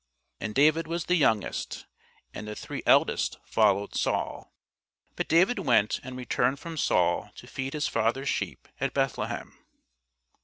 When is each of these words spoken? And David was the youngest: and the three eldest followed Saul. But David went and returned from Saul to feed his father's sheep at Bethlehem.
And 0.39 0.55
David 0.55 0.87
was 0.87 1.05
the 1.05 1.15
youngest: 1.15 1.85
and 2.33 2.47
the 2.47 2.55
three 2.55 2.81
eldest 2.87 3.37
followed 3.45 3.93
Saul. 3.93 4.51
But 5.15 5.27
David 5.27 5.59
went 5.59 5.99
and 6.01 6.17
returned 6.17 6.57
from 6.57 6.75
Saul 6.75 7.29
to 7.35 7.45
feed 7.45 7.73
his 7.73 7.87
father's 7.87 8.27
sheep 8.27 8.67
at 8.79 8.95
Bethlehem. 8.95 9.59